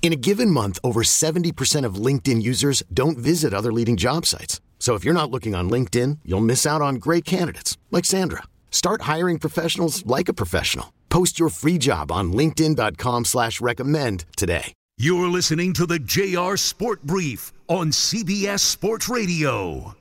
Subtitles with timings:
[0.00, 4.62] In a given month, over 70% of LinkedIn users don't visit other leading job sites.
[4.78, 8.44] So if you're not looking on LinkedIn, you'll miss out on great candidates like Sandra.
[8.70, 10.94] Start hiring professionals like a professional.
[11.10, 14.72] Post your free job on LinkedIn.com slash recommend today.
[15.00, 19.94] You're listening to the JR Sport Brief on CBS Sports Radio.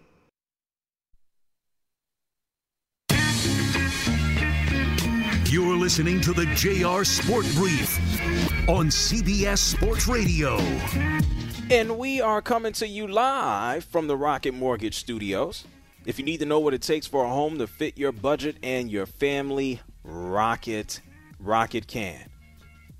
[5.45, 8.16] You're listening to the JR Sport Brief
[8.67, 10.57] on CBS Sports Radio.
[11.69, 15.65] And we are coming to you live from the Rocket Mortgage Studios.
[16.05, 18.57] If you need to know what it takes for a home to fit your budget
[18.63, 21.01] and your family, Rocket,
[21.39, 22.29] Rocket can.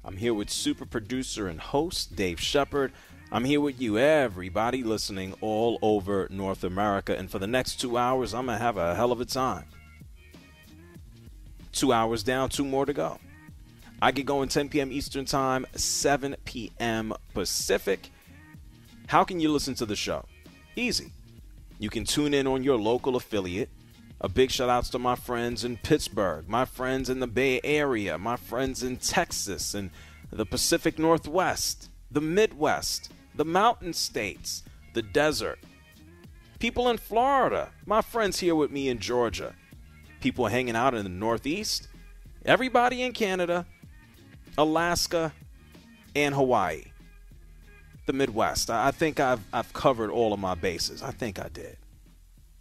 [0.03, 2.92] I'm here with super producer and host Dave Shepard.
[3.31, 7.18] I'm here with you, everybody listening all over North America.
[7.18, 9.66] And for the next two hours, I'm going to have a hell of a time.
[11.73, 13.20] Two hours down, two more to go.
[14.02, 14.92] I get going 10 p.m.
[14.92, 17.14] Eastern Time, 7 p.m.
[17.34, 18.12] Pacific.
[19.08, 20.26] How can you listen to the show?
[20.76, 21.12] Easy.
[21.80, 23.70] You can tune in on your local affiliate.
[24.22, 28.18] A big shout outs to my friends in Pittsburgh, my friends in the Bay Area,
[28.18, 29.92] my friends in Texas and
[30.31, 35.59] the Pacific Northwest, the Midwest, the Mountain States, the desert.
[36.59, 39.53] People in Florida, my friends here with me in Georgia
[40.19, 41.88] people hanging out in the Northeast,
[42.46, 43.66] everybody in Canada,
[44.57, 45.34] Alaska,
[46.16, 46.85] and Hawaii.
[48.06, 48.69] The Midwest.
[48.69, 51.03] I think I've, I've covered all of my bases.
[51.03, 51.78] I think I did.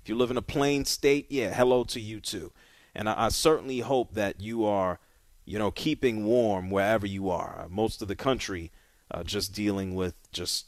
[0.03, 2.53] If you live in a plain state, yeah, hello to you too.
[2.95, 4.99] And I, I certainly hope that you are,
[5.45, 7.67] you know, keeping warm wherever you are.
[7.71, 8.73] Most of the country
[9.11, 10.67] uh, just dealing with just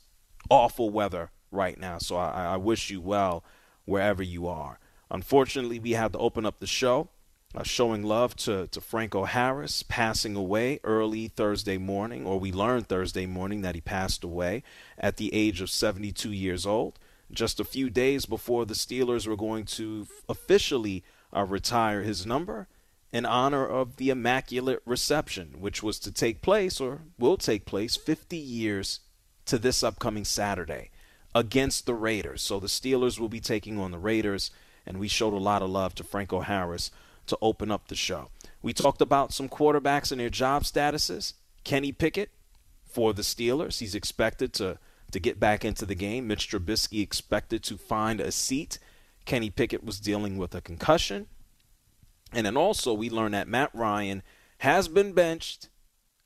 [0.49, 1.99] awful weather right now.
[1.99, 3.44] So I, I wish you well
[3.84, 4.78] wherever you are.
[5.11, 7.09] Unfortunately, we had to open up the show,
[7.55, 12.89] uh, showing love to, to Franco Harris, passing away early Thursday morning, or we learned
[12.89, 14.63] Thursday morning that he passed away
[14.99, 16.99] at the age of 72 years old,
[17.31, 21.03] just a few days before the Steelers were going to officially
[21.35, 22.69] uh, retire his number
[23.13, 27.97] in honor of the Immaculate Reception, which was to take place, or will take place,
[27.97, 29.01] 50 years
[29.47, 30.91] to this upcoming Saturday
[31.35, 32.43] against the Raiders.
[32.43, 34.51] So the Steelers will be taking on the Raiders
[34.89, 36.91] and we showed a lot of love to Franco Harris
[37.28, 38.31] to open up the show.
[38.62, 41.34] We talked about some quarterbacks and their job statuses.
[41.65, 42.31] Kenny Pickett
[42.87, 44.78] for the Steelers, he's expected to
[45.11, 46.27] to get back into the game.
[46.27, 48.78] Mitch Trubisky expected to find a seat.
[49.25, 51.27] Kenny Pickett was dealing with a concussion.
[52.33, 54.22] And then also we learned that Matt Ryan
[54.59, 55.69] has been benched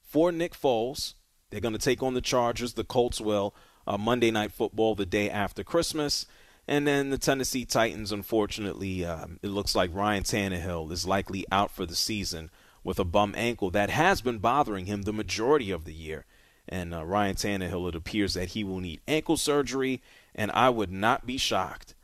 [0.02, 1.14] for Nick Foles.
[1.50, 2.74] They're going to take on the Chargers.
[2.74, 3.54] The Colts will
[3.86, 6.26] uh, Monday Night Football the day after Christmas.
[6.68, 11.70] And then the Tennessee Titans, unfortunately, um, it looks like Ryan Tannehill is likely out
[11.70, 12.50] for the season
[12.84, 16.24] with a bum ankle that has been bothering him the majority of the year.
[16.68, 20.00] And uh, Ryan Tannehill, it appears that he will need ankle surgery,
[20.34, 21.94] and I would not be shocked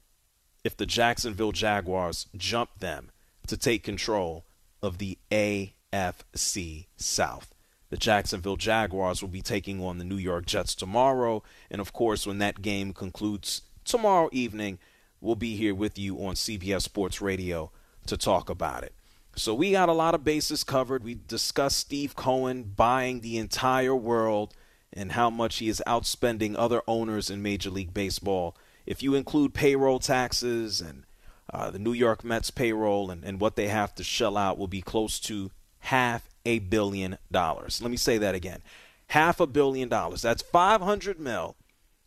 [0.64, 3.10] if the Jacksonville Jaguars jump them
[3.46, 4.44] to take control
[4.82, 7.54] of the AFC South.
[7.90, 12.26] The Jacksonville Jaguars will be taking on the New York Jets tomorrow, and of course,
[12.26, 14.78] when that game concludes tomorrow evening,
[15.20, 17.72] we'll be here with you on CBS Sports Radio
[18.06, 18.94] to talk about it.
[19.34, 21.04] So we got a lot of bases covered.
[21.04, 24.54] We discussed Steve Cohen buying the entire world
[24.92, 28.56] and how much he is outspending other owners in Major League Baseball.
[28.86, 31.04] If you include payroll taxes and
[31.52, 34.68] uh, the New York Mets payroll and, and what they have to shell out will
[34.68, 35.50] be close to
[35.80, 37.80] half a billion dollars.
[37.80, 38.60] Let me say that again.
[39.08, 40.22] Half a billion dollars.
[40.22, 41.56] That's 500 mil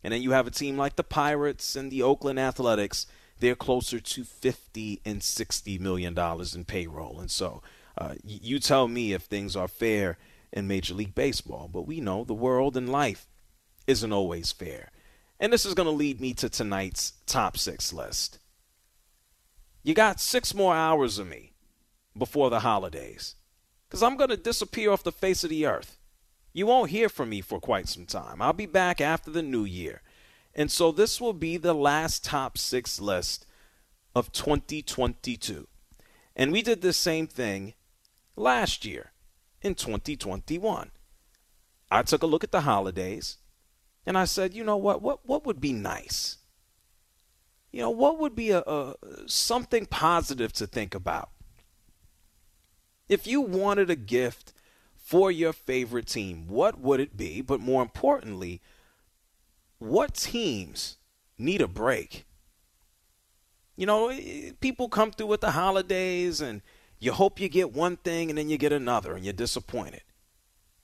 [0.02, 3.06] and then you have a team like the Pirates and the Oakland Athletics.
[3.38, 7.20] They're closer to 50 and 60 million dollars in payroll.
[7.20, 7.62] And so
[7.98, 10.18] uh, you tell me if things are fair
[10.52, 11.68] in Major League Baseball.
[11.72, 13.26] But we know the world and life
[13.86, 14.90] isn't always fair.
[15.40, 18.38] And this is going to lead me to tonight's top six list.
[19.82, 21.52] You got six more hours of me
[22.16, 23.34] before the holidays.
[23.88, 25.98] because I'm going to disappear off the face of the earth.
[26.52, 28.42] You won't hear from me for quite some time.
[28.42, 30.02] I'll be back after the new year.
[30.54, 33.46] And so this will be the last top six list
[34.14, 35.66] of 2022.
[36.36, 37.74] And we did the same thing
[38.36, 39.12] last year
[39.62, 40.90] in 2021.
[41.90, 43.38] I took a look at the holidays
[44.06, 46.38] and I said, you know what, what, what would be nice?
[47.70, 48.94] You know, what would be a, a
[49.26, 51.30] something positive to think about?
[53.08, 54.52] If you wanted a gift
[55.02, 57.42] for your favorite team, what would it be?
[57.42, 58.62] But more importantly,
[59.78, 60.96] what teams
[61.36, 62.24] need a break?
[63.76, 64.16] You know,
[64.60, 66.62] people come through with the holidays and
[67.00, 70.02] you hope you get one thing and then you get another and you're disappointed.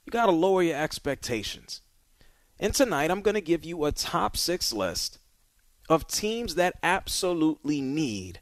[0.05, 1.83] You got to lower your expectations.
[2.59, 5.21] And tonight I'm going to give you a top six list
[5.89, 8.41] of teams that absolutely need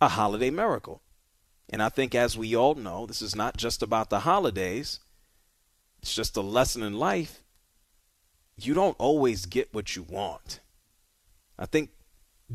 [0.00, 1.02] a holiday miracle.
[1.70, 4.98] And I think, as we all know, this is not just about the holidays,
[6.02, 7.42] it's just a lesson in life.
[8.56, 10.60] You don't always get what you want.
[11.58, 11.90] I think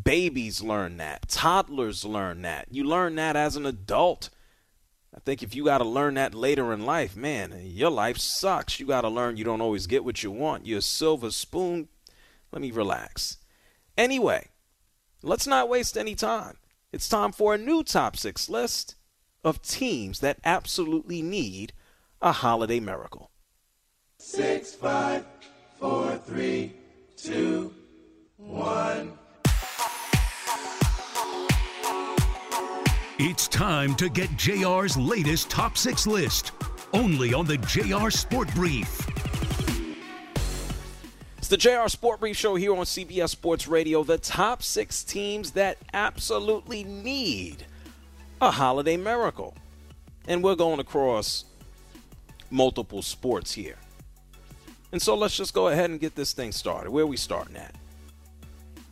[0.04, 2.68] babies learn that, toddlers learn that.
[2.70, 4.30] You learn that as an adult.
[5.16, 8.82] I think if you got to learn that later in life, man, your life sucks.
[8.82, 10.66] You got to learn you don't always get what you want.
[10.66, 11.88] You're a silver spoon.
[12.52, 13.38] Let me relax.
[13.98, 14.50] Anyway,
[15.22, 16.58] let's not waste any time.
[16.92, 18.95] It's time for a new top six list
[19.46, 21.72] of teams that absolutely need
[22.22, 23.30] a holiday miracle.
[24.18, 25.24] Six, five,
[25.80, 26.74] four, three,
[27.16, 27.74] two,
[28.38, 29.14] one.
[33.20, 36.52] It's time to get JR's latest top six list,
[36.92, 39.08] only on the JR Sport Brief.
[41.38, 44.04] It's the JR Sport Brief Show here on CBS Sports Radio.
[44.04, 47.66] The top six teams that absolutely need
[48.46, 49.56] a holiday miracle.
[50.28, 51.46] And we're going across
[52.50, 53.78] multiple sports here.
[54.92, 56.90] And so let's just go ahead and get this thing started.
[56.90, 57.76] Where are we starting at?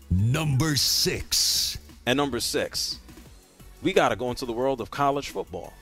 [0.10, 1.78] Number six.
[2.06, 3.00] At number six,
[3.82, 5.74] we got to go into the world of college football.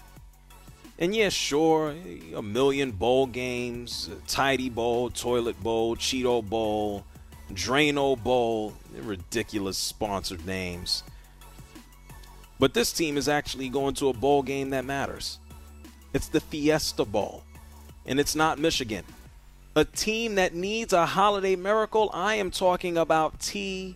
[0.99, 1.95] And yeah, sure,
[2.35, 7.03] a million bowl games, Tidy Bowl, Toilet Bowl, Cheeto Bowl,
[7.53, 11.01] Drano Bowl, ridiculous sponsored names.
[12.61, 15.39] But this team is actually going to a bowl game that matters.
[16.13, 17.43] It's the Fiesta Bowl,
[18.05, 19.03] and it's not Michigan.
[19.75, 23.95] A team that needs a holiday miracle, I am talking about TCU.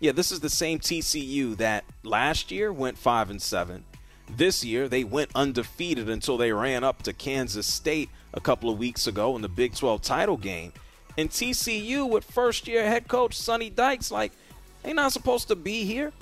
[0.00, 3.84] Yeah, this is the same TCU that last year went 5 and 7.
[4.28, 8.78] This year they went undefeated until they ran up to Kansas State a couple of
[8.78, 10.72] weeks ago in the Big 12 title game.
[11.16, 14.32] And TCU with first year head coach Sonny Dykes like
[14.82, 16.12] they not supposed to be here.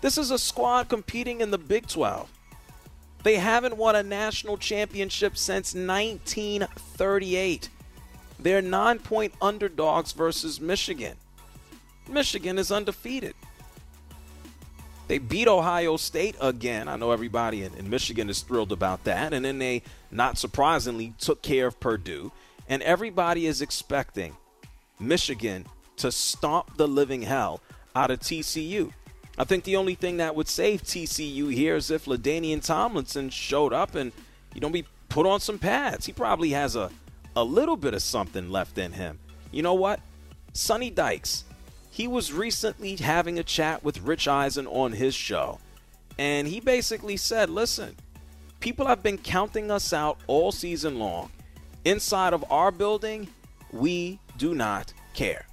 [0.00, 2.30] This is a squad competing in the Big 12.
[3.22, 7.68] They haven't won a national championship since 1938.
[8.38, 11.16] They're nine point underdogs versus Michigan.
[12.06, 13.34] Michigan is undefeated.
[15.08, 16.88] They beat Ohio State again.
[16.88, 19.32] I know everybody in, in, Michigan is thrilled about that.
[19.32, 22.32] And then they, not surprisingly, took care of Purdue.
[22.68, 24.36] And everybody is expecting
[24.98, 25.66] Michigan
[25.96, 27.60] to stomp the living hell
[27.94, 28.92] out of TCU.
[29.36, 33.72] I think the only thing that would save TCU here is if LaDainian Tomlinson showed
[33.72, 34.12] up and,
[34.54, 36.06] you know, be put on some pads.
[36.06, 36.90] He probably has a,
[37.34, 39.18] a little bit of something left in him.
[39.50, 40.00] You know what?
[40.52, 41.44] Sonny Dykes,
[41.90, 45.58] he was recently having a chat with Rich Eisen on his show.
[46.16, 47.96] And he basically said, listen,
[48.60, 51.30] people have been counting us out all season long.
[51.84, 53.28] Inside of our building,
[53.72, 55.46] we do not care.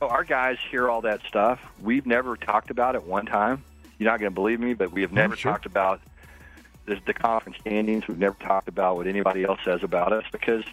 [0.00, 1.60] Our guys hear all that stuff.
[1.80, 3.62] We've never talked about it one time.
[3.98, 5.52] You're not going to believe me, but we have never sure.
[5.52, 6.00] talked about
[6.86, 8.08] this, the conference standings.
[8.08, 10.64] We've never talked about what anybody else says about us because,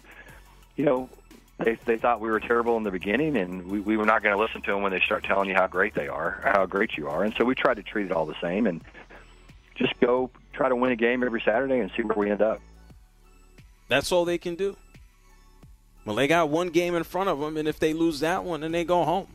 [0.76, 1.10] you know,
[1.58, 4.34] they they thought we were terrible in the beginning, and we, we were not going
[4.34, 6.96] to listen to them when they start telling you how great they are, how great
[6.96, 7.24] you are.
[7.24, 8.80] And so we tried to treat it all the same and
[9.74, 12.60] just go try to win a game every Saturday and see where we end up.
[13.88, 14.76] That's all they can do.
[16.08, 18.62] Well, they got one game in front of them, and if they lose that one,
[18.62, 19.26] then they go home.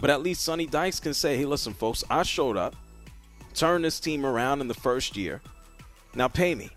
[0.00, 2.74] But at least Sonny Dykes can say, hey, listen, folks, I showed up,
[3.54, 5.40] turned this team around in the first year.
[6.16, 6.70] Now pay me.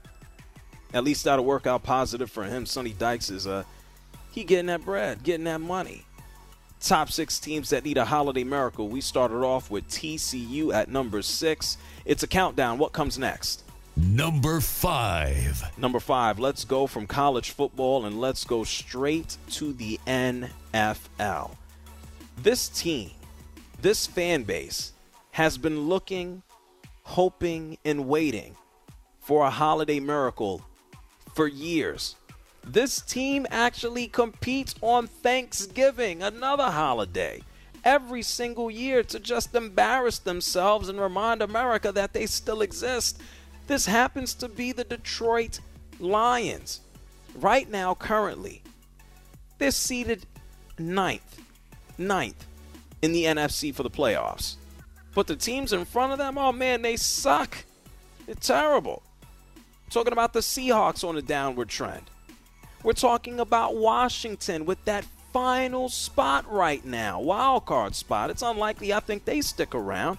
[0.94, 2.67] At least that'll work out positive for him.
[2.67, 3.63] Sonny Dykes is uh,
[4.29, 6.05] he getting that bread, getting that money.
[6.79, 8.89] Top six teams that need a holiday miracle.
[8.89, 11.79] We started off with TCU at number six.
[12.05, 12.77] It's a countdown.
[12.77, 13.64] What comes next?
[13.98, 15.64] Number five.
[15.78, 21.56] Number five, let's go from college football and let's go straight to the NFL.
[22.38, 23.12] This team,
[23.82, 24.92] this fan base,
[25.32, 26.44] has been looking,
[27.04, 28.58] hoping, and waiting
[29.22, 30.62] for a holiday miracle
[31.34, 32.16] for years.
[32.66, 37.44] This team actually competes on Thanksgiving, another holiday,
[37.86, 43.22] every single year to just embarrass themselves and remind America that they still exist.
[43.67, 45.60] This happens to be the Detroit
[46.00, 46.81] Lions.
[47.36, 48.62] Right now, currently,
[49.57, 50.25] they're seated
[50.77, 51.41] ninth,
[51.98, 52.45] ninth
[53.01, 54.55] in the NFC for the playoffs.
[55.13, 57.57] But the teams in front of them, oh man, they suck.
[58.25, 59.01] They're terrible.
[59.89, 62.10] Talking about the Seahawks on a downward trend.
[62.84, 68.29] We're talking about Washington with that final spot right now, wild card spot.
[68.29, 70.17] It's unlikely I think they stick around.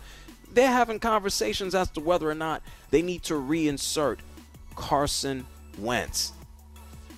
[0.56, 4.20] They're having conversations as to whether or not they need to reinsert
[4.74, 5.44] Carson
[5.78, 6.32] Wentz.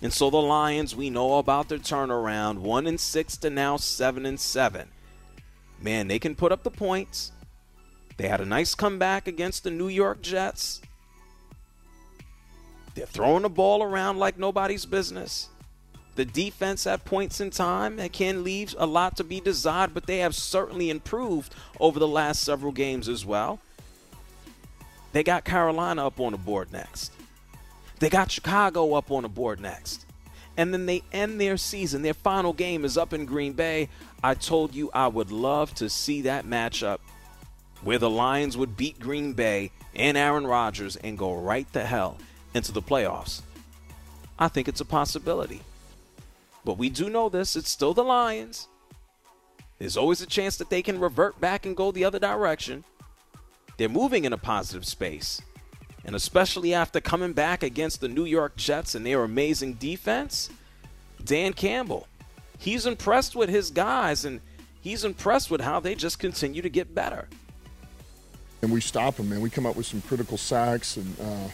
[0.02, 4.26] And so the Lions, we know about their turnaround, one and six to now seven
[4.26, 4.88] and seven.
[5.80, 7.30] Man, they can put up the points.
[8.16, 10.82] They had a nice comeback against the New York Jets.
[12.96, 15.48] They're throwing the ball around like nobody's business.
[16.18, 20.18] The defense at points in time can leave a lot to be desired, but they
[20.18, 23.60] have certainly improved over the last several games as well.
[25.12, 27.12] They got Carolina up on the board next.
[28.00, 30.06] They got Chicago up on the board next.
[30.56, 32.02] And then they end their season.
[32.02, 33.88] Their final game is up in Green Bay.
[34.20, 36.98] I told you I would love to see that matchup
[37.82, 42.18] where the Lions would beat Green Bay and Aaron Rodgers and go right to hell
[42.54, 43.42] into the playoffs.
[44.36, 45.62] I think it's a possibility.
[46.64, 48.68] But we do know this it's still the Lions.
[49.78, 52.84] There's always a chance that they can revert back and go the other direction.
[53.76, 55.40] They're moving in a positive space.
[56.04, 60.50] And especially after coming back against the New York Jets and their amazing defense,
[61.24, 62.08] Dan Campbell,
[62.58, 64.40] he's impressed with his guys and
[64.80, 67.28] he's impressed with how they just continue to get better.
[68.62, 69.40] And we stop them, man.
[69.40, 71.48] We come up with some critical sacks and uh,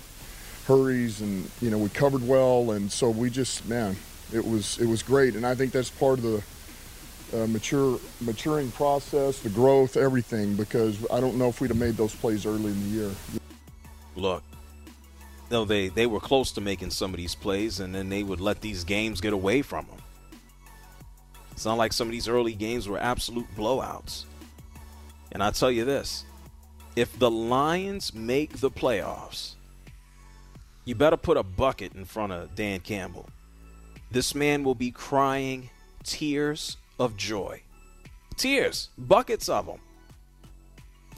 [0.67, 3.97] hurries, and you know we covered well, and so we just, man,
[4.33, 5.35] it was it was great.
[5.35, 10.55] And I think that's part of the uh, mature maturing process, the growth, everything.
[10.55, 13.11] Because I don't know if we'd have made those plays early in the year.
[14.17, 14.43] Look,
[15.51, 18.41] no, they they were close to making some of these plays, and then they would
[18.41, 19.99] let these games get away from them.
[21.53, 24.25] It's not like some of these early games were absolute blowouts.
[25.31, 26.25] And I tell you this
[26.97, 29.55] if the Lions make the playoffs,
[30.85, 33.29] you better put a bucket in front of Dan Campbell.
[34.15, 35.71] This man will be crying
[36.05, 37.63] tears of joy.
[38.37, 39.81] Tears, buckets of them.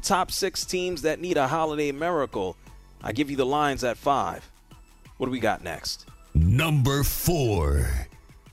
[0.01, 2.57] Top six teams that need a holiday miracle.
[3.03, 4.51] I give you the Lions at five.
[5.19, 6.07] What do we got next?
[6.33, 7.87] Number four.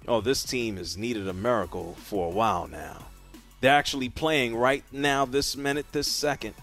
[0.10, 3.06] Oh, this team has needed a miracle for a while now.
[3.62, 6.54] They're actually playing right now, this minute, this second.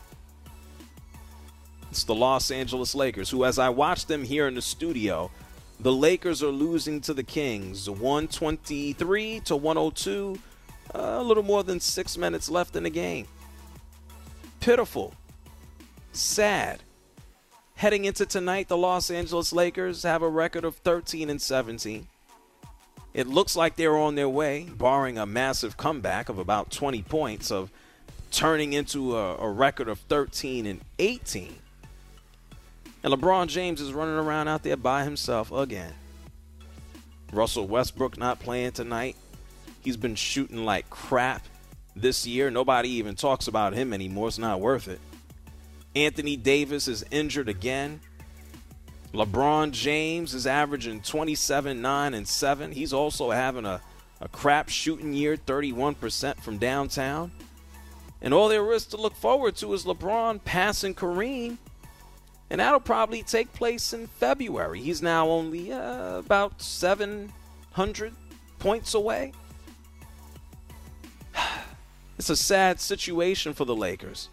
[1.90, 5.30] It's the Los Angeles Lakers, who, as I watch them here in the studio,
[5.82, 10.38] the Lakers are losing to the Kings 123 to 102.
[10.92, 13.26] Uh, a little more than six minutes left in the game.
[14.60, 15.14] Pitiful.
[16.12, 16.82] Sad.
[17.76, 22.06] Heading into tonight, the Los Angeles Lakers have a record of 13 and 17.
[23.14, 27.50] It looks like they're on their way, barring a massive comeback of about 20 points,
[27.50, 27.70] of
[28.30, 31.54] turning into a, a record of 13 and 18.
[33.02, 35.94] And LeBron James is running around out there by himself again.
[37.32, 39.16] Russell Westbrook not playing tonight.
[39.82, 41.46] He's been shooting like crap
[41.96, 42.50] this year.
[42.50, 44.28] Nobody even talks about him anymore.
[44.28, 45.00] It's not worth it.
[45.96, 48.00] Anthony Davis is injured again.
[49.14, 52.72] LeBron James is averaging 27, 9, and 7.
[52.72, 53.80] He's also having a,
[54.20, 57.32] a crap shooting year, 31% from downtown.
[58.22, 61.56] And all there is to look forward to is LeBron passing Kareem
[62.50, 64.80] and that'll probably take place in February.
[64.80, 68.12] He's now only uh, about 700
[68.58, 69.32] points away.
[72.18, 74.28] It's a sad situation for the Lakers.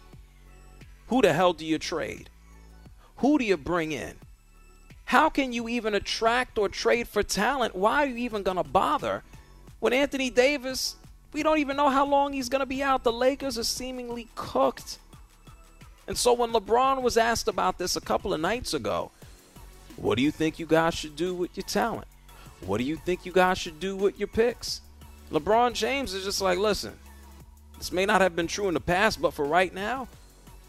[1.06, 2.28] Who the hell do you trade?
[3.16, 4.16] Who do you bring in?
[5.06, 7.74] How can you even attract or trade for talent?
[7.74, 9.22] Why are you even going to bother
[9.80, 10.96] when Anthony Davis,
[11.32, 13.04] we don't even know how long he's going to be out.
[13.04, 14.98] The Lakers are seemingly cooked.
[16.08, 19.10] And so when LeBron was asked about this a couple of nights ago,
[19.96, 22.08] what do you think you guys should do with your talent?
[22.64, 24.80] What do you think you guys should do with your picks?
[25.30, 26.94] LeBron James is just like, listen,
[27.76, 30.08] this may not have been true in the past, but for right now,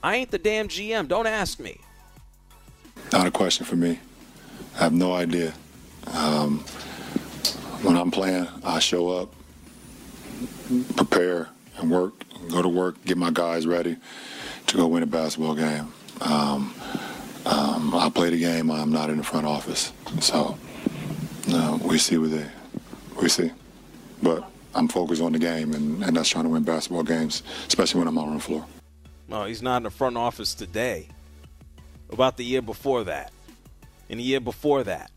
[0.03, 1.07] I ain't the damn GM.
[1.07, 1.79] Don't ask me.
[3.13, 3.97] Not a question for me.
[4.75, 5.53] I have no idea.
[6.07, 6.59] Um,
[7.81, 9.33] when I'm playing, I show up,
[10.97, 13.95] prepare, and work, go to work, get my guys ready
[14.69, 15.93] to go win a basketball game.
[16.21, 16.73] Um,
[17.45, 18.69] Um, I play the game.
[18.69, 19.91] I'm not in the front office.
[20.19, 20.57] So
[21.81, 22.45] we see what they
[23.19, 23.51] we see.
[24.21, 24.43] But
[24.75, 28.07] I'm focused on the game, and, and that's trying to win basketball games, especially when
[28.07, 28.65] I'm on the floor.
[29.27, 31.07] No, he's not in the front office today.
[32.11, 33.31] About the year before that,
[34.09, 35.09] and the year before that,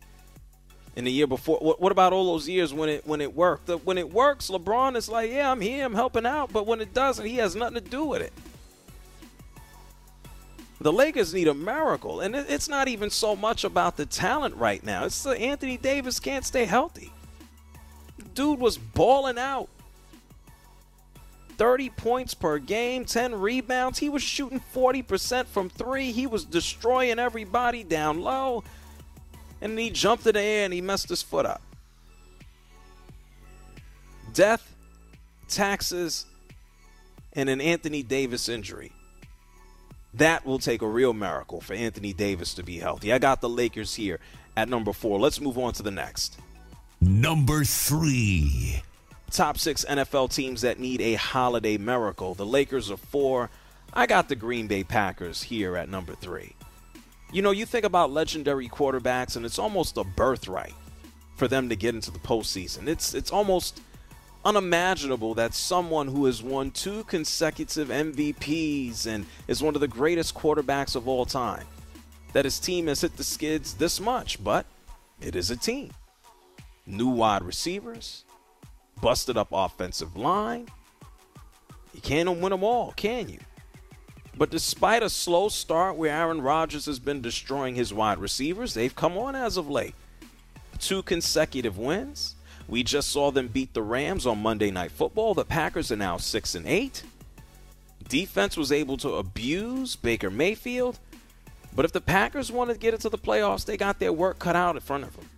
[0.96, 1.58] and the year before.
[1.58, 3.68] What, what about all those years when it when it worked?
[3.84, 6.52] When it works, LeBron is like, yeah, I'm here, I'm helping out.
[6.52, 8.32] But when it doesn't, he has nothing to do with it.
[10.82, 14.82] The Lakers need a miracle, and it's not even so much about the talent right
[14.82, 15.04] now.
[15.04, 17.12] It's the Anthony Davis can't stay healthy.
[18.34, 19.68] Dude was balling out.
[21.56, 24.00] 30 points per game, 10 rebounds.
[24.00, 26.10] He was shooting 40% from three.
[26.10, 28.64] He was destroying everybody down low.
[29.60, 31.62] And he jumped in the air and he messed his foot up.
[34.34, 34.74] Death,
[35.46, 36.26] taxes,
[37.34, 38.90] and an Anthony Davis injury.
[40.14, 43.12] That will take a real miracle for Anthony Davis to be healthy.
[43.12, 44.20] I got the Lakers here
[44.56, 45.18] at number four.
[45.18, 46.38] Let's move on to the next.
[47.00, 48.82] Number three.
[49.30, 52.34] Top six NFL teams that need a holiday miracle.
[52.34, 53.48] The Lakers are four.
[53.94, 56.54] I got the Green Bay Packers here at number three.
[57.32, 60.74] You know, you think about legendary quarterbacks, and it's almost a birthright
[61.36, 62.86] for them to get into the postseason.
[62.86, 63.80] It's it's almost
[64.44, 70.34] unimaginable that someone who has won two consecutive MVPs and is one of the greatest
[70.34, 71.66] quarterbacks of all time,
[72.32, 74.66] that his team has hit the skids this much, but
[75.20, 75.90] it is a team.
[76.86, 78.24] New wide receivers,
[79.00, 80.66] busted up offensive line.
[81.94, 83.38] You can't win them all, can you?
[84.36, 88.94] But despite a slow start where Aaron Rodgers has been destroying his wide receivers, they've
[88.94, 89.94] come on as of late.
[90.78, 92.34] Two consecutive wins.
[92.72, 95.34] We just saw them beat the Rams on Monday Night Football.
[95.34, 97.02] The Packers are now 6 and 8.
[98.08, 100.98] Defense was able to abuse Baker Mayfield.
[101.76, 104.56] But if the Packers want to get into the playoffs, they got their work cut
[104.56, 105.28] out in front of them.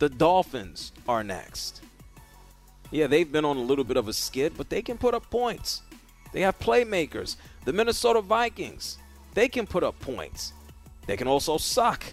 [0.00, 1.80] The Dolphins are next.
[2.90, 5.30] Yeah, they've been on a little bit of a skid, but they can put up
[5.30, 5.80] points.
[6.34, 7.36] They have playmakers.
[7.64, 8.98] The Minnesota Vikings,
[9.32, 10.52] they can put up points.
[11.06, 12.04] They can also suck.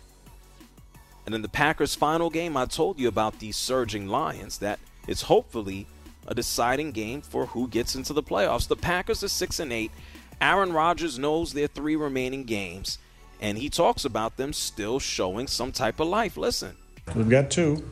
[1.28, 5.24] And in the Packers' final game, I told you about these surging Lions that it's
[5.24, 5.86] hopefully
[6.26, 8.70] a deciding game for who gets into the playoffs.
[8.70, 9.92] The Packers are 6 and 8.
[10.40, 12.98] Aaron Rodgers knows their three remaining games,
[13.42, 16.38] and he talks about them still showing some type of life.
[16.38, 16.78] Listen.
[17.14, 17.84] We've got two.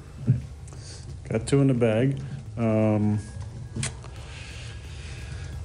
[1.30, 2.18] Got two in the bag.
[2.58, 3.20] Um,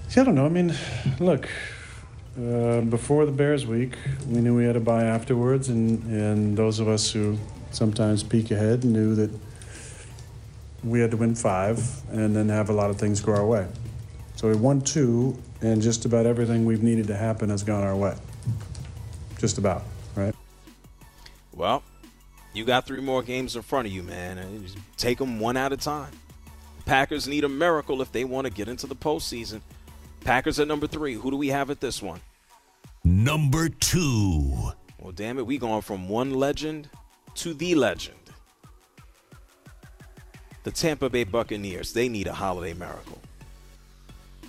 [0.09, 0.47] see, I don't know.
[0.47, 0.75] I mean,
[1.21, 1.49] look,
[2.37, 6.81] uh, before the Bears week, we knew we had to buy afterwards, and, and those
[6.81, 7.39] of us who
[7.71, 9.31] sometimes peek ahead and knew that
[10.83, 13.67] we had to win five and then have a lot of things go our way.
[14.37, 17.95] So we won two, and just about everything we've needed to happen has gone our
[17.95, 18.17] way.
[19.39, 19.85] Just about,
[20.17, 20.35] right?
[21.53, 21.83] Well,
[22.55, 24.39] you got three more games in front of you, man.
[24.39, 26.13] And you take them one at a time.
[26.87, 29.61] Packers need a miracle if they want to get into the postseason.
[30.25, 31.15] Packers at number three.
[31.15, 32.21] Who do we have at this one?
[33.05, 34.73] Number two.
[34.99, 36.89] Well, damn it, we going from one legend
[37.41, 38.17] to the legend.
[40.63, 41.95] The Tampa Bay Buccaneers.
[41.95, 43.19] They need a holiday miracle.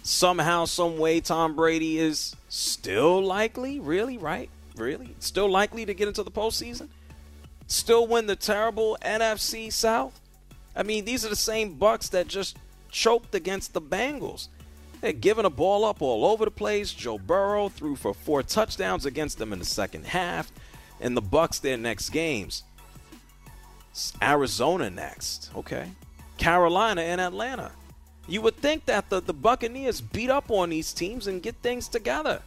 [0.04, 4.50] Somehow, some way, Tom Brady is still likely, really, right?
[4.76, 5.16] Really?
[5.20, 6.90] Still likely to get into the postseason?
[7.68, 10.20] Still win the terrible NFC South?
[10.76, 12.58] I mean, these are the same Bucs that just
[12.90, 14.50] choked against the Bengals.
[15.00, 16.92] They're giving the ball up all over the place.
[16.92, 20.52] Joe Burrow threw for four touchdowns against them in the second half,
[21.00, 22.64] and the Bucs their next games.
[24.22, 25.90] Arizona next, okay.
[26.38, 27.72] Carolina and Atlanta.
[28.28, 31.88] You would think that the, the Buccaneers beat up on these teams and get things
[31.88, 32.42] together.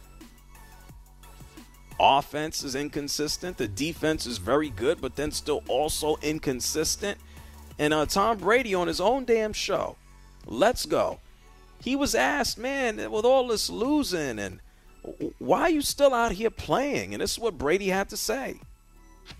[1.99, 3.57] Offense is inconsistent.
[3.57, 7.17] The defense is very good, but then still also inconsistent.
[7.77, 9.95] And uh, Tom Brady on his own damn show,
[10.45, 11.19] Let's Go,
[11.81, 14.59] he was asked, man, with all this losing and
[15.37, 17.13] why are you still out here playing?
[17.13, 18.59] And this is what Brady had to say.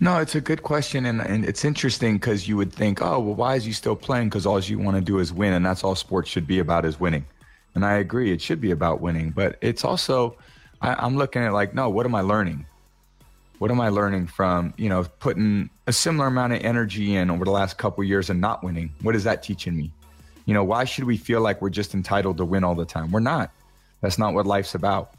[0.00, 3.34] No, it's a good question, and, and it's interesting because you would think, oh, well,
[3.34, 4.28] why is he still playing?
[4.28, 6.84] Because all you want to do is win, and that's all sports should be about
[6.84, 7.24] is winning.
[7.74, 10.36] And I agree, it should be about winning, but it's also,
[10.80, 12.66] I, I'm looking at like, no, what am I learning?
[13.58, 17.44] What am I learning from, you know, putting a similar amount of energy in over
[17.44, 18.92] the last couple years and not winning?
[19.02, 19.92] What is that teaching me?
[20.44, 23.10] You know, why should we feel like we're just entitled to win all the time?
[23.10, 23.50] We're not.
[24.00, 25.12] That's not what life's about.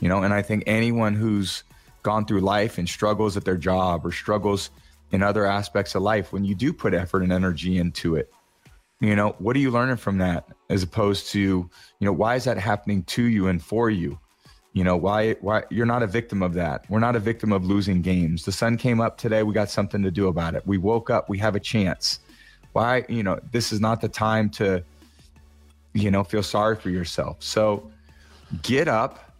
[0.00, 1.64] You know, and I think anyone who's
[2.04, 4.70] gone through life and struggles at their job or struggles
[5.10, 8.32] in other aspects of life, when you do put effort and energy into it,
[9.00, 12.44] you know, what are you learning from that as opposed to, you know, why is
[12.44, 14.18] that happening to you and for you?
[14.72, 16.88] You know, why why you're not a victim of that.
[16.88, 18.44] We're not a victim of losing games.
[18.44, 20.66] The sun came up today, we got something to do about it.
[20.66, 22.20] We woke up, we have a chance.
[22.72, 24.84] Why, you know, this is not the time to
[25.94, 27.36] you know, feel sorry for yourself.
[27.40, 27.90] So
[28.62, 29.33] get up,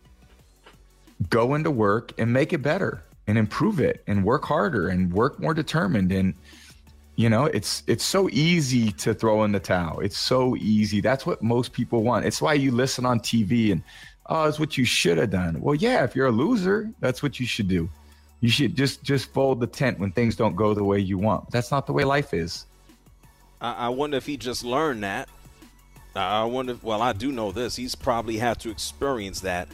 [1.29, 5.41] go into work and make it better and improve it and work harder and work
[5.41, 6.13] more determined.
[6.13, 6.35] And
[7.17, 10.01] you know it's it's so easy to throw in the towel.
[10.01, 11.01] It's so easy.
[11.01, 12.27] That's what most people want.
[12.27, 13.83] It's why you listen on tv and
[14.27, 15.61] oh it's what you should have done.
[15.61, 17.89] Well yeah if you're a loser that's what you should do.
[18.41, 21.51] You should just just fold the tent when things don't go the way you want.
[21.51, 22.67] That's not the way life is.
[23.61, 25.29] I, I wonder if he just learned that.
[26.17, 27.77] I wonder if, well I do know this.
[27.77, 29.69] He's probably had to experience that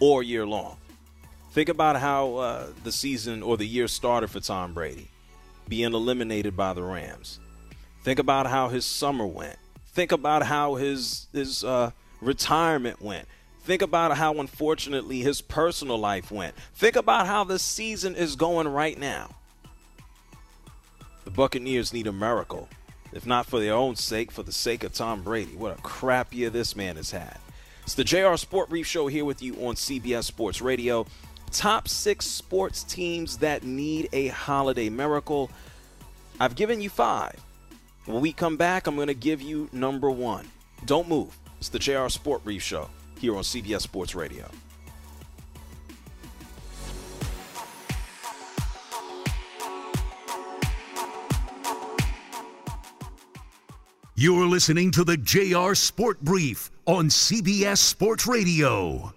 [0.00, 0.78] all year long
[1.56, 5.08] think about how uh, the season or the year started for Tom Brady
[5.66, 7.40] being eliminated by the Rams.
[8.02, 9.56] Think about how his summer went.
[9.86, 13.26] Think about how his his uh, retirement went.
[13.62, 16.54] Think about how unfortunately his personal life went.
[16.74, 19.30] Think about how the season is going right now.
[21.24, 22.68] The Buccaneers need a miracle,
[23.14, 25.56] if not for their own sake, for the sake of Tom Brady.
[25.56, 27.38] What a crap year this man has had.
[27.84, 31.06] It's the JR Sport Brief Show here with you on CBS Sports Radio
[31.56, 35.50] top six sports teams that need a holiday miracle.
[36.38, 37.34] I've given you five.
[38.04, 40.46] When we come back, I'm going to give you number one.
[40.84, 41.36] Don't move.
[41.58, 44.50] It's the JR Sport Brief Show here on CBS Sports Radio.
[54.14, 59.15] You're listening to the JR Sport Brief on CBS Sports Radio.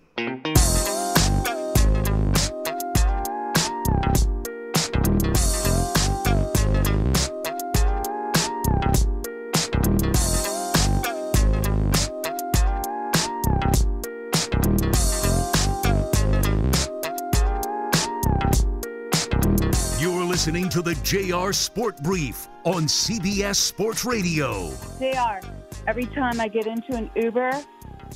[20.69, 24.71] Listening to the JR Sport Brief on CBS Sports Radio.
[24.99, 25.45] JR,
[25.87, 27.51] every time I get into an Uber,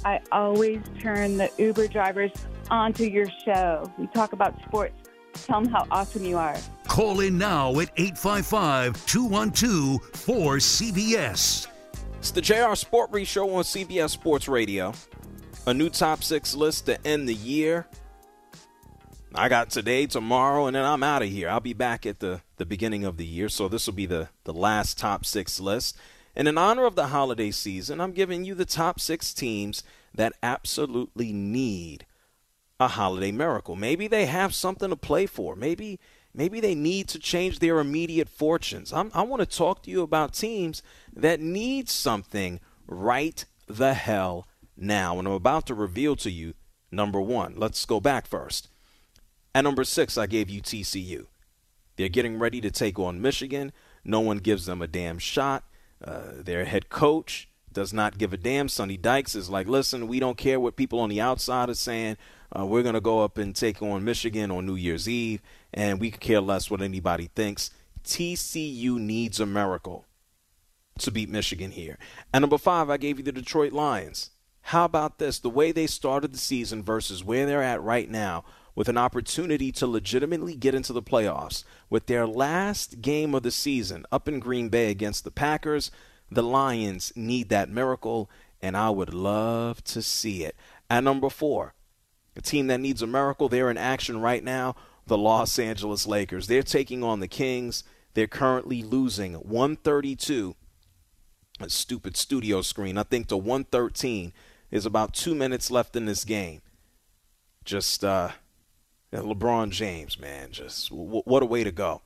[0.05, 2.31] I always turn the Uber drivers
[2.69, 3.91] onto your show.
[3.97, 4.93] We talk about sports.
[5.33, 6.57] Tell them how awesome you are.
[6.87, 11.67] Call in now at 855 212 4CBS.
[12.19, 14.93] It's the JR Sport Brief Show on CBS Sports Radio.
[15.65, 17.87] A new top six list to end the year.
[19.35, 21.49] I got today, tomorrow, and then I'm out of here.
[21.49, 24.29] I'll be back at the, the beginning of the year, so this will be the,
[24.43, 25.97] the last top six list.
[26.35, 30.33] And in honor of the holiday season, I'm giving you the top six teams that
[30.43, 32.05] absolutely need
[32.79, 33.75] a holiday miracle.
[33.75, 35.55] Maybe they have something to play for.
[35.55, 35.99] Maybe
[36.33, 38.91] maybe they need to change their immediate fortunes.
[38.91, 40.81] I'm, I want to talk to you about teams
[41.13, 45.19] that need something right the hell now.
[45.19, 46.55] And I'm about to reveal to you
[46.91, 47.53] number one.
[47.55, 48.69] Let's go back first.
[49.55, 51.27] At number six, I gave you TCU.
[51.95, 53.71] They're getting ready to take on Michigan.
[54.03, 55.63] No one gives them a damn shot.
[56.03, 58.67] Uh, their head coach does not give a damn.
[58.67, 62.17] Sonny Dykes is like, listen, we don't care what people on the outside are saying.
[62.57, 65.41] Uh, we're going to go up and take on Michigan on New Year's Eve,
[65.73, 67.71] and we could care less what anybody thinks.
[68.03, 70.05] TCU needs a miracle
[70.99, 71.97] to beat Michigan here.
[72.33, 74.31] And number five, I gave you the Detroit Lions.
[74.67, 75.39] How about this?
[75.39, 78.43] The way they started the season versus where they're at right now
[78.75, 81.63] with an opportunity to legitimately get into the playoffs.
[81.89, 85.91] With their last game of the season up in Green Bay against the Packers,
[86.31, 88.29] the Lions need that miracle,
[88.61, 90.55] and I would love to see it.
[90.89, 91.73] At number four,
[92.35, 96.47] a team that needs a miracle, they're in action right now, the Los Angeles Lakers.
[96.47, 97.83] They're taking on the Kings.
[98.13, 100.55] They're currently losing 132.
[101.59, 104.33] A stupid studio screen, I think, to 113.
[104.71, 106.61] is about two minutes left in this game.
[107.63, 108.29] Just, uh,
[109.21, 112.01] LeBron James, man, just w- what a way to go.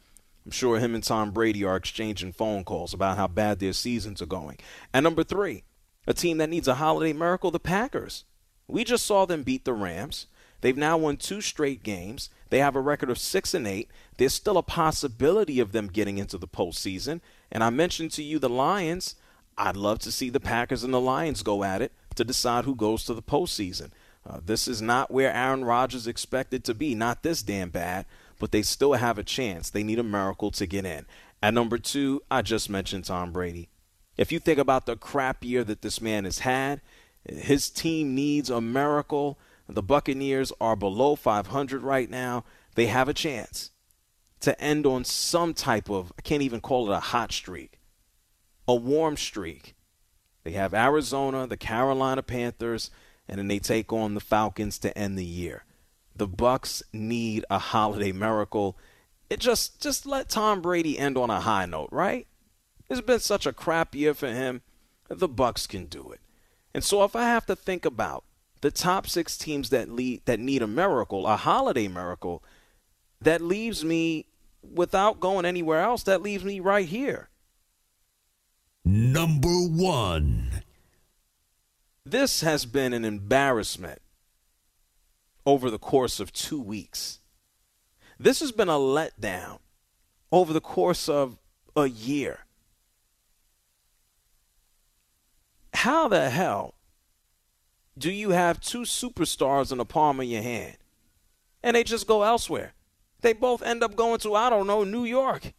[0.46, 4.22] I'm sure him and Tom Brady are exchanging phone calls about how bad their seasons
[4.22, 4.58] are going.
[4.94, 5.64] And number three,
[6.06, 8.24] a team that needs a holiday miracle, the Packers.
[8.68, 10.28] We just saw them beat the Rams.
[10.62, 12.30] They've now won two straight games.
[12.50, 13.90] They have a record of six and eight.
[14.18, 17.22] There's still a possibility of them getting into the postseason.
[17.52, 19.16] And I mentioned to you the Lions.
[19.58, 22.76] I'd love to see the Packers and the Lions go at it to decide who
[22.76, 23.92] goes to the postseason.
[24.28, 28.06] Uh, this is not where Aaron Rodgers expected to be, not this damn bad,
[28.40, 29.70] but they still have a chance.
[29.70, 31.06] They need a miracle to get in.
[31.42, 33.70] At number two, I just mentioned Tom Brady.
[34.18, 36.82] If you think about the crap year that this man has had,
[37.24, 39.38] his team needs a miracle.
[39.70, 42.44] The Buccaneers are below 500 right now.
[42.76, 43.72] They have a chance
[44.42, 47.80] to end on some type of, I can't even call it a hot streak,
[48.68, 49.76] a warm streak.
[50.44, 52.90] They have Arizona, the Carolina Panthers,
[53.28, 55.66] and then they take on the Falcons to end the year.
[56.16, 58.78] The Bucs need a holiday miracle.
[59.30, 62.28] It just just let Tom Brady end on a high note, right?
[62.90, 64.62] It's been such a crap year for him.
[65.10, 66.22] The Bucs can do it.
[66.74, 68.24] And so if I have to think about
[68.62, 72.44] the top 6 teams that lead that need a miracle, a holiday miracle,
[73.22, 74.26] that leaves me
[74.64, 77.30] without going anywhere else, that leaves me right here.
[78.84, 80.64] Number 1.
[82.10, 84.02] This has been an embarrassment
[85.46, 87.20] over the course of 2 weeks.
[88.18, 89.60] This has been a letdown
[90.32, 91.38] over the course of
[91.76, 92.46] a year.
[95.74, 96.76] How the hell
[97.98, 100.78] do you have two superstars in the palm of your hand
[101.62, 102.72] and they just go elsewhere?
[103.20, 105.52] They both end up going to, I don't know, New York.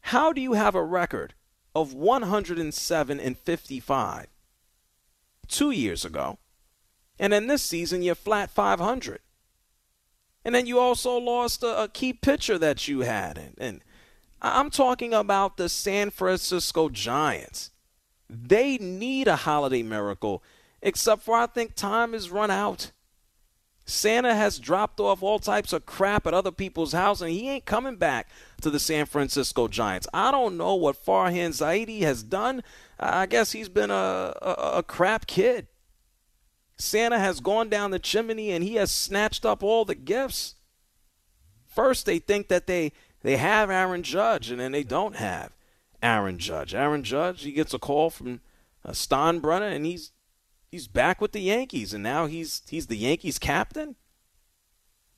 [0.00, 1.34] How do you have a record
[1.74, 4.28] of 107 and 55
[5.48, 6.38] two years ago,
[7.18, 9.20] and then this season you're flat 500?
[10.44, 13.36] And then you also lost a, a key pitcher that you had.
[13.36, 13.84] And, and
[14.40, 17.70] I'm talking about the San Francisco Giants.
[18.30, 20.42] They need a holiday miracle,
[20.80, 22.92] except for I think time has run out.
[23.84, 27.64] Santa has dropped off all types of crap at other people's house, and he ain't
[27.64, 28.28] coming back
[28.60, 30.06] to the San Francisco Giants.
[30.12, 32.62] I don't know what Farhan Zaidi has done.
[32.98, 35.68] I guess he's been a, a, a crap kid.
[36.76, 40.54] Santa has gone down the chimney and he has snatched up all the gifts.
[41.66, 45.52] First, they think that they, they have Aaron Judge, and then they don't have.
[46.02, 46.74] Aaron Judge.
[46.74, 48.40] Aaron Judge, he gets a call from
[48.84, 50.12] uh, Steinbrenner, and he's
[50.70, 53.96] he's back with the Yankees, and now he's he's the Yankees captain.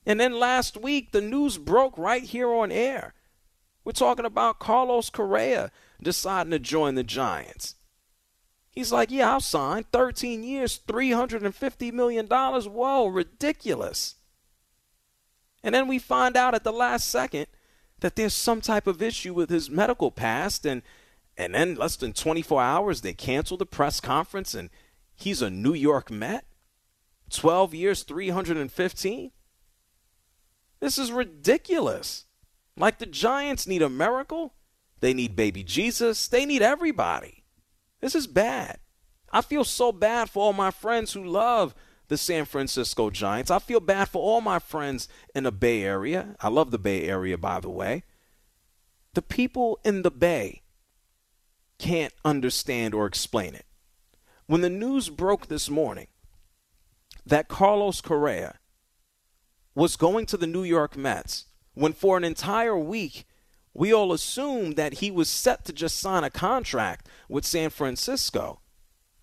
[0.05, 3.13] And then last week, the news broke right here on air.
[3.91, 5.69] We're talking about Carlos Correa
[6.01, 7.75] deciding to join the Giants.
[8.69, 12.25] He's like, yeah, I'll sign 13 years, $350 million.
[12.25, 14.15] Whoa, ridiculous.
[15.61, 17.47] And then we find out at the last second
[17.99, 20.83] that there's some type of issue with his medical past and
[21.35, 24.69] and then less than 24 hours they cancel the press conference and
[25.15, 26.45] he's a New York Met
[27.29, 29.31] 12 years 315
[30.79, 32.25] this is ridiculous
[32.77, 34.53] like the Giants need a miracle
[34.99, 37.43] they need baby Jesus they need everybody
[37.99, 38.79] this is bad
[39.31, 41.73] I feel so bad for all my friends who love
[42.09, 43.49] the San Francisco Giants.
[43.49, 46.35] I feel bad for all my friends in the Bay Area.
[46.41, 48.03] I love the Bay Area, by the way.
[49.13, 50.63] The people in the Bay
[51.79, 53.65] can't understand or explain it.
[54.45, 56.07] When the news broke this morning
[57.25, 58.59] that Carlos Correa
[59.73, 63.25] was going to the New York Mets, when for an entire week
[63.73, 68.61] we all assumed that he was set to just sign a contract with San Francisco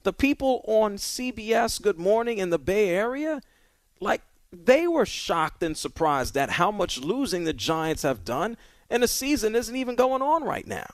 [0.03, 3.43] the people on CBS Good Morning in the Bay Area,
[4.01, 8.57] like they were shocked and surprised at how much losing the Giants have done,
[8.89, 10.87] and the season isn't even going on right now.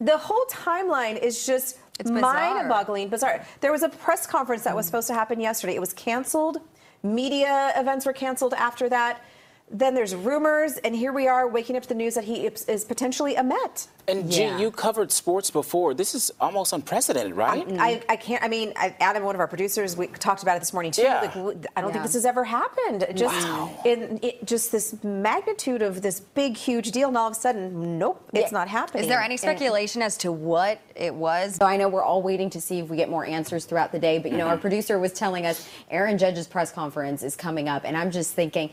[0.00, 3.44] The whole timeline is just mind-boggling, bizarre.
[3.60, 4.88] There was a press conference that was mm.
[4.88, 5.74] supposed to happen yesterday.
[5.74, 6.58] It was canceled.
[7.02, 9.22] Media events were canceled after that.
[9.70, 12.84] Then there's rumors, and here we are waking up to the news that he is
[12.84, 13.88] potentially a Met.
[14.08, 14.56] And yeah.
[14.56, 15.92] G, you covered sports before.
[15.92, 17.66] This is almost unprecedented, right?
[17.78, 18.42] I, I, can't.
[18.42, 21.02] I mean, Adam, one of our producers, we talked about it this morning too.
[21.02, 21.20] Yeah.
[21.20, 21.36] Like,
[21.76, 21.92] I don't yeah.
[21.92, 23.06] think this has ever happened.
[23.14, 23.70] Just wow.
[23.84, 27.98] in it, just this magnitude of this big, huge deal, and all of a sudden,
[27.98, 29.02] nope, it's not happening.
[29.02, 31.56] Is there any speculation and, as to what it was?
[31.56, 33.98] So I know we're all waiting to see if we get more answers throughout the
[33.98, 34.18] day.
[34.18, 34.60] But you know, our mm-hmm.
[34.62, 38.70] producer was telling us Aaron Judge's press conference is coming up, and I'm just thinking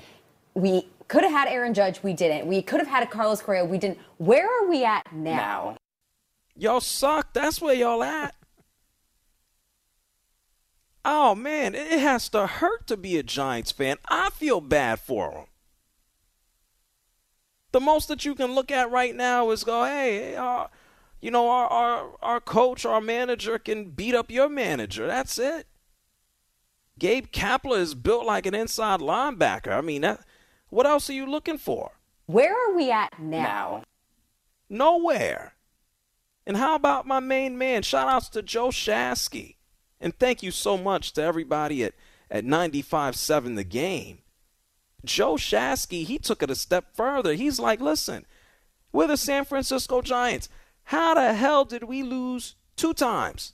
[0.55, 2.47] we could have had Aaron Judge, we didn't.
[2.47, 3.99] We could have had a Carlos Correa, we didn't.
[4.17, 5.35] Where are we at now?
[5.35, 5.77] now.
[6.57, 7.33] Y'all suck.
[7.33, 8.33] That's where y'all at.
[11.03, 13.97] Oh man, it has to hurt to be a Giants fan.
[14.07, 15.45] I feel bad for them.
[17.73, 20.67] The most that you can look at right now is go, hey, uh,
[21.21, 25.05] you know, our, our our coach, our manager can beat up your manager.
[25.05, 25.67] That's it.
[26.97, 29.77] Gabe Kapler is built like an inside linebacker.
[29.77, 30.21] I mean, that
[30.75, 31.93] what else are you looking for?
[32.25, 33.41] Where are we at now?
[33.41, 33.83] now.
[34.69, 35.53] Nowhere.
[36.45, 37.81] And how about my main man?
[37.81, 39.55] Shout outs to Joe Shasky.
[40.01, 41.93] And thank you so much to everybody at,
[42.29, 44.17] at 95.7 The Game.
[45.05, 47.35] Joe Shasky, he took it a step further.
[47.35, 48.25] He's like, listen,
[48.91, 50.49] we're the San Francisco Giants.
[50.83, 53.53] How the hell did we lose two times?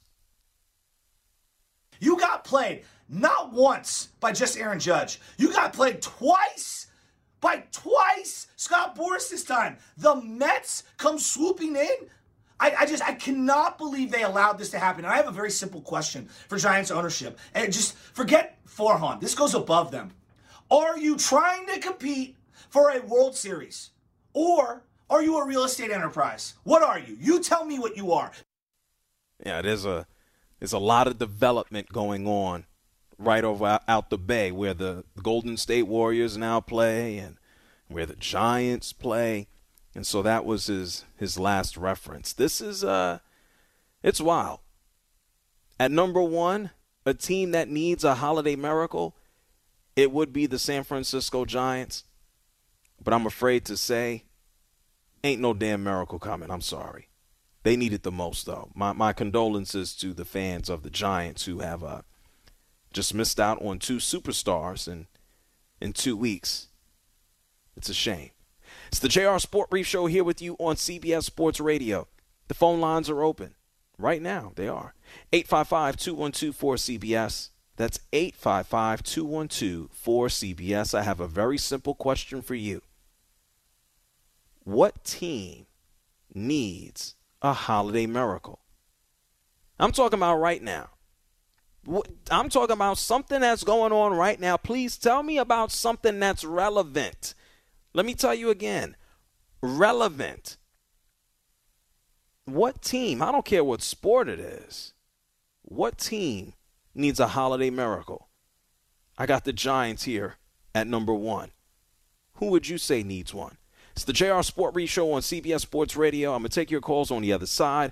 [2.00, 5.20] You got played not once by just Aaron Judge.
[5.38, 6.88] You got played twice
[7.42, 9.78] by twice Scott Boras this time.
[9.98, 12.08] The Mets come swooping in.
[12.60, 15.04] I, I, just I cannot believe they allowed this to happen.
[15.04, 17.40] And I have a very simple question for Giants ownership.
[17.56, 19.20] And just forget Farhan.
[19.20, 20.12] This goes above them.
[20.70, 22.38] Are you trying to compete
[22.70, 23.90] for a World Series?
[24.34, 26.54] Or are you a real estate enterprise?
[26.64, 27.18] What are you?
[27.20, 28.32] You tell me what you are.
[29.46, 30.06] Yeah, there's a
[30.60, 32.66] there's a lot of development going on
[33.22, 37.38] right over out the bay where the Golden State Warriors now play and
[37.88, 39.48] where the Giants play.
[39.94, 42.34] And so that was his his last reference.
[42.34, 43.20] This is uh
[44.04, 44.60] it's wild.
[45.80, 46.72] At number 1,
[47.06, 49.16] a team that needs a holiday miracle,
[49.96, 52.04] it would be the San Francisco Giants.
[53.04, 54.26] But I'm afraid to say
[55.24, 56.50] ain't no damn miracle coming.
[56.50, 57.10] I'm sorry.
[57.64, 58.72] They need it the most though.
[58.74, 62.02] My my condolences to the fans of the Giants who have uh
[62.92, 65.08] just missed out on two superstars in
[65.82, 66.68] in 2 weeks.
[67.76, 68.32] It's a shame.
[68.88, 72.08] It's the JR Sport Brief Show here with you on CBS Sports Radio.
[72.48, 73.56] The phone lines are open.
[73.98, 74.94] Right now, they are.
[75.34, 77.50] 855 212 4CBS.
[77.78, 80.94] That's 855 212 4CBS.
[80.94, 82.82] I have a very simple question for you.
[84.64, 85.66] What team
[86.34, 88.60] needs a holiday miracle?
[89.80, 90.90] I'm talking about right now.
[92.30, 94.58] I'm talking about something that's going on right now.
[94.58, 97.34] Please tell me about something that's relevant.
[97.94, 98.96] Let me tell you again
[99.62, 100.58] relevant.
[102.46, 104.94] What team, I don't care what sport it is,
[105.62, 106.54] what team
[106.94, 108.28] needs a holiday miracle?
[109.18, 110.38] I got the Giants here
[110.74, 111.52] at number one.
[112.36, 113.58] Who would you say needs one?
[113.92, 116.34] It's the JR Sport Brief Show on CBS Sports Radio.
[116.34, 117.92] I'm going to take your calls on the other side.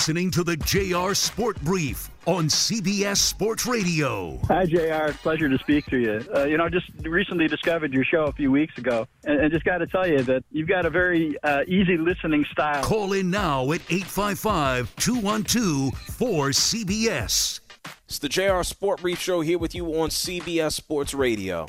[0.00, 4.40] Listening to the JR Sport Brief on CBS Sports Radio.
[4.48, 5.12] Hi, JR.
[5.12, 6.24] Pleasure to speak to you.
[6.34, 9.66] Uh, you know, just recently discovered your show a few weeks ago, and, and just
[9.66, 12.82] got to tell you that you've got a very uh, easy listening style.
[12.82, 17.60] Call in now at 855 212 4CBS.
[18.06, 21.66] It's the JR Sport Brief Show here with you on CBS Sports Radio.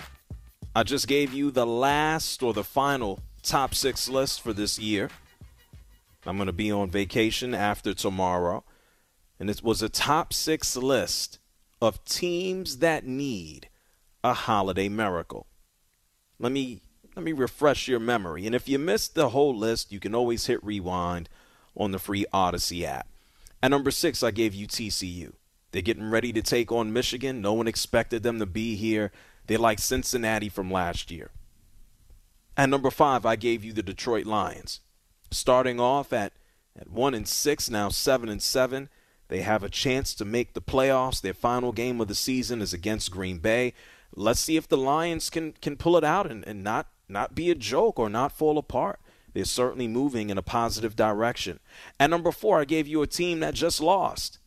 [0.74, 5.10] I just gave you the last or the final top six list for this year.
[6.26, 8.64] I'm going to be on vacation after tomorrow.
[9.40, 11.40] And it was a top six list
[11.82, 13.70] of teams that need
[14.24, 15.48] a holiday miracle.
[16.40, 16.82] Let me
[17.16, 18.46] let me refresh your memory.
[18.46, 21.28] And if you missed the whole list, you can always hit rewind
[21.76, 23.08] on the free Audacy app.
[23.62, 25.34] At number six, I gave you TCU.
[25.72, 27.42] They're getting ready to take on Michigan.
[27.42, 29.12] No one expected them to be here.
[29.48, 31.32] They're like Cincinnati from last year.
[32.56, 34.82] At number five, I gave you the Detroit Lions
[35.32, 36.34] starting off at,
[36.80, 38.90] at one and six, now seven and seven.
[39.28, 41.22] They have a chance to make the playoffs.
[41.22, 43.74] Their final game of the season is against Green Bay.
[44.14, 47.50] Let's see if the Lions can can pull it out and, and not not be
[47.50, 49.00] a joke or not fall apart.
[49.34, 51.60] They're certainly moving in a positive direction.
[52.00, 54.40] At number four, I gave you a team that just lost.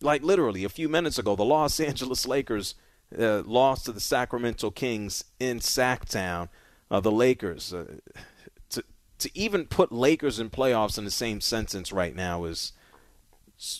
[0.00, 2.74] Like literally a few minutes ago, the Los Angeles Lakers
[3.18, 6.48] uh, lost to the Sacramento Kings in Sacktown.
[6.90, 7.74] Uh, the Lakers.
[7.74, 7.96] Uh,
[9.22, 12.72] to even put Lakers and playoffs in the same sentence right now is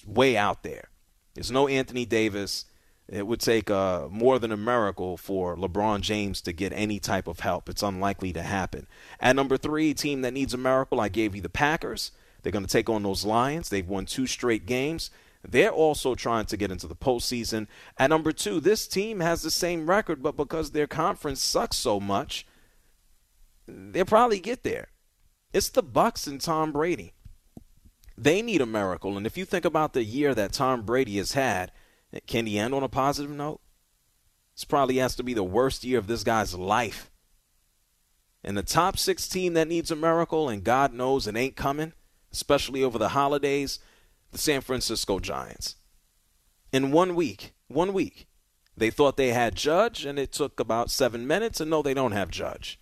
[0.06, 0.88] way out there.
[1.34, 2.66] There's no Anthony Davis.
[3.08, 7.26] It would take uh, more than a miracle for LeBron James to get any type
[7.26, 7.68] of help.
[7.68, 8.86] It's unlikely to happen.
[9.20, 12.12] At number three, team that needs a miracle, I gave you the Packers.
[12.42, 13.68] They're going to take on those Lions.
[13.68, 15.10] They've won two straight games.
[15.46, 17.66] They're also trying to get into the postseason.
[17.98, 21.98] At number two, this team has the same record, but because their conference sucks so
[21.98, 22.46] much,
[23.66, 24.88] they'll probably get there.
[25.52, 27.12] It's the Bucs and Tom Brady.
[28.16, 29.16] They need a miracle.
[29.16, 31.72] And if you think about the year that Tom Brady has had,
[32.26, 33.60] can he end on a positive note?
[34.54, 37.10] This probably has to be the worst year of this guy's life.
[38.44, 41.92] And the top six team that needs a miracle, and God knows it ain't coming,
[42.32, 43.78] especially over the holidays,
[44.30, 45.76] the San Francisco Giants.
[46.72, 48.26] In one week, one week,
[48.76, 52.12] they thought they had Judge, and it took about seven minutes, and no, they don't
[52.12, 52.80] have Judge.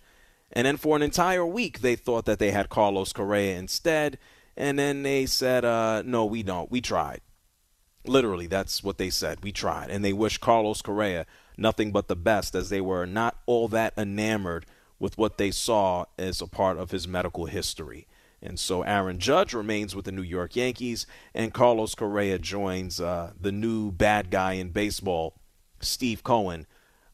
[0.53, 4.17] And then for an entire week, they thought that they had Carlos Correa instead.
[4.57, 6.71] And then they said, uh, no, we don't.
[6.71, 7.21] We tried.
[8.05, 9.43] Literally, that's what they said.
[9.43, 9.89] We tried.
[9.89, 11.25] And they wished Carlos Correa
[11.57, 14.65] nothing but the best as they were not all that enamored
[14.99, 18.07] with what they saw as a part of his medical history.
[18.41, 23.33] And so Aaron Judge remains with the New York Yankees, and Carlos Correa joins uh,
[23.39, 25.35] the new bad guy in baseball,
[25.79, 26.65] Steve Cohen,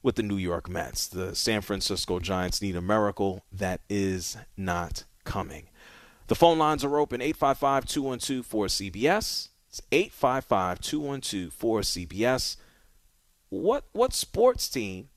[0.07, 1.05] with the New York Mets.
[1.05, 5.67] The San Francisco Giants need a miracle that is not coming.
[6.27, 9.49] The phone lines are open 855 212 4CBS.
[9.67, 12.55] It's 855 212 4CBS.
[13.49, 15.09] What, what sports team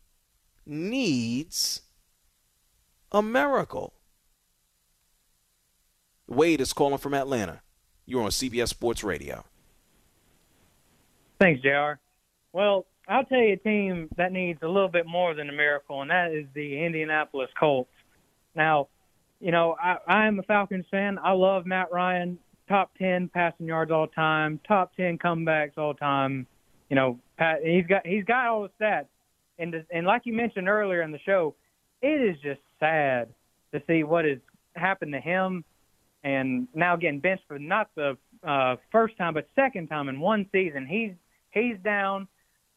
[0.66, 1.82] needs
[3.12, 3.92] a miracle?
[6.26, 7.60] Wade is calling from Atlanta.
[8.06, 9.44] You're on CBS Sports Radio.
[11.38, 12.00] Thanks, JR.
[12.52, 16.02] Well, I'll tell you a team that needs a little bit more than a miracle,
[16.02, 17.90] and that is the Indianapolis Colts.
[18.54, 18.88] Now,
[19.40, 21.18] you know, I, I am a Falcons fan.
[21.22, 22.38] I love Matt Ryan,
[22.68, 26.46] top 10 passing yards all time, top 10 comebacks all time.
[26.88, 29.06] You know, Pat, he's got he's got all the stats.
[29.58, 31.54] And and like you mentioned earlier in the show,
[32.02, 33.28] it is just sad
[33.72, 34.38] to see what has
[34.74, 35.64] happened to him
[36.22, 40.46] and now getting benched for not the uh, first time but second time in one
[40.52, 40.86] season.
[40.86, 41.12] He's
[41.50, 42.28] he's down.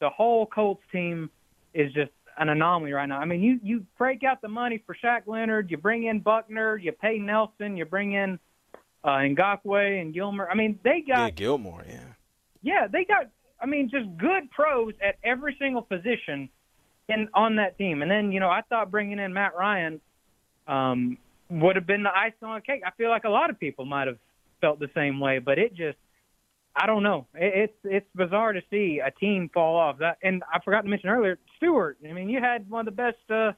[0.03, 1.29] The whole Colts team
[1.73, 3.19] is just an anomaly right now.
[3.19, 6.75] I mean, you you break out the money for Shaq Leonard, you bring in Buckner,
[6.75, 8.37] you pay Nelson, you bring in
[9.05, 10.51] uh, Ngakoue and Gilmore.
[10.51, 12.03] I mean, they got yeah, Gilmore, yeah,
[12.61, 13.29] yeah, they got.
[13.61, 16.49] I mean, just good pros at every single position
[17.07, 18.01] in on that team.
[18.01, 20.01] And then you know, I thought bringing in Matt Ryan
[20.67, 21.17] um,
[21.49, 22.81] would have been the icing on the cake.
[22.85, 24.17] I feel like a lot of people might have
[24.59, 25.97] felt the same way, but it just
[26.75, 27.27] I don't know.
[27.35, 29.99] It's it's bizarre to see a team fall off.
[29.99, 31.97] That and I forgot to mention earlier, Stewart.
[32.07, 33.17] I mean, you had one of the best.
[33.29, 33.51] Uh,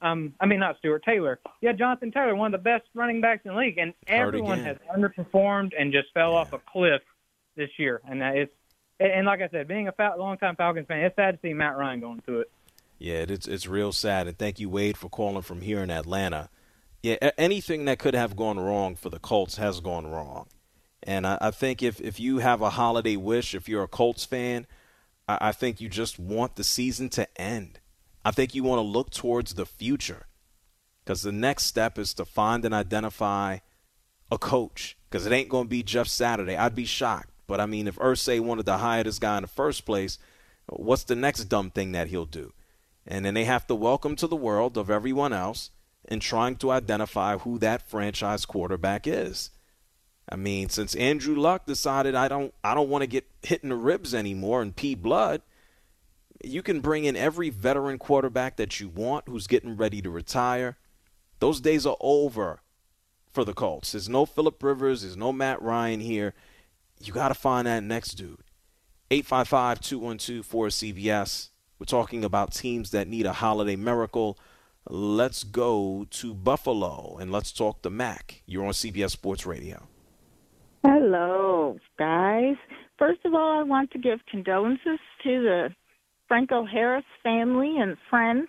[0.00, 1.38] um, I mean, not Stewart Taylor.
[1.60, 4.60] You had Jonathan Taylor, one of the best running backs in the league, and everyone
[4.60, 6.38] has underperformed and just fell yeah.
[6.38, 7.02] off a cliff
[7.56, 8.00] this year.
[8.08, 8.52] And it's
[9.00, 11.76] and like I said, being a long longtime Falcons fan, it's sad to see Matt
[11.76, 12.50] Ryan going through it.
[12.98, 14.28] Yeah, it's it's real sad.
[14.28, 16.48] And thank you, Wade, for calling from here in Atlanta.
[17.02, 20.46] Yeah, anything that could have gone wrong for the Colts has gone wrong.
[21.02, 24.24] And I, I, think if, if you have a holiday wish, if you're a Colts
[24.24, 24.66] fan,
[25.28, 27.80] I, I think you just want the season to end.
[28.24, 30.26] I think you want to look towards the future
[31.04, 33.58] because the next step is to find and identify
[34.30, 36.56] a coach because it ain't going to be Jeff Saturday.
[36.56, 37.30] I'd be shocked.
[37.46, 40.18] But I mean, if Irsay wanted to hire this guy in the first place,
[40.66, 42.52] what's the next dumb thing that he'll do?
[43.06, 45.70] And then they have to welcome to the world of everyone else
[46.06, 49.50] and trying to identify who that franchise quarterback is.
[50.28, 53.70] I mean, since Andrew Luck decided I don't I don't want to get hit in
[53.70, 55.42] the ribs anymore and pee blood,
[56.44, 60.76] you can bring in every veteran quarterback that you want who's getting ready to retire.
[61.38, 62.60] Those days are over
[63.32, 63.92] for the Colts.
[63.92, 66.34] There's no Philip Rivers, there's no Matt Ryan here.
[67.00, 68.44] You got to find that next dude.
[69.10, 71.48] 855-212-4CBS.
[71.78, 74.38] We're talking about teams that need a holiday miracle.
[74.88, 78.42] Let's go to Buffalo and let's talk to Mac.
[78.46, 79.88] You're on CBS Sports Radio.
[80.84, 82.56] Hello, guys.
[82.98, 85.68] First of all, I want to give condolences to the
[86.26, 88.48] Franco Harris family and friends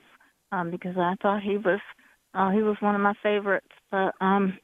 [0.52, 1.80] um, because I thought he was
[2.34, 3.68] uh, he was one of my favorites.
[3.92, 4.58] But um,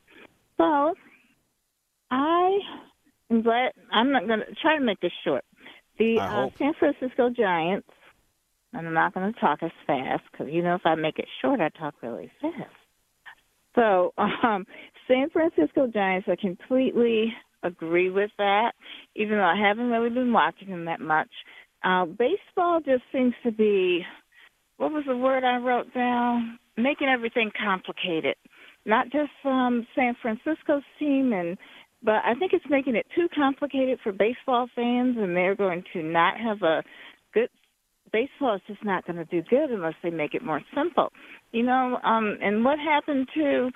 [0.58, 0.96] so
[2.10, 2.58] I
[3.30, 3.74] am glad.
[3.92, 5.44] I'm not going to try to make this short.
[6.00, 7.90] The uh, San Francisco Giants,
[8.74, 11.28] and I'm not going to talk as fast because you know if I make it
[11.40, 12.74] short, I talk really fast.
[13.76, 14.66] So, um,
[15.08, 17.32] San Francisco Giants are completely
[17.64, 18.74] agree with that,
[19.16, 21.30] even though I haven't really been watching them that much.
[21.84, 24.02] Uh, baseball just seems to be,
[24.78, 26.60] what was the word I wrote down?
[26.78, 28.36] Making everything complicated.
[28.86, 31.58] Not just um, San Francisco's team, and
[32.02, 36.02] but I think it's making it too complicated for baseball fans, and they're going to
[36.02, 36.82] not have a
[37.34, 37.50] good
[38.12, 41.12] baseball is just not going to do good unless they make it more simple.
[41.52, 43.70] You know, um, and what happened to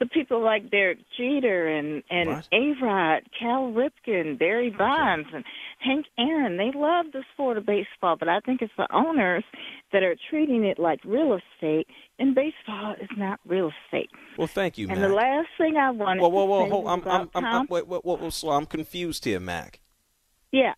[0.00, 5.36] the people like Derek Jeter and and A Rod, Cal Ripken, Barry Bonds, okay.
[5.36, 5.44] and
[5.78, 6.56] Hank Aaron.
[6.56, 9.44] They love the sport of baseball, but I think it's the owners
[9.92, 11.86] that are treating it like real estate,
[12.18, 14.10] and baseball is not real estate.
[14.38, 16.22] Well, thank you, and the last thing I wanted.
[16.22, 16.68] Whoa, whoa, whoa!
[16.68, 18.52] hold, I'm, I'm, I'm, I'm, wait, wait, wait, slow.
[18.52, 19.80] I'm confused here, Mac.
[20.50, 20.74] Yeah.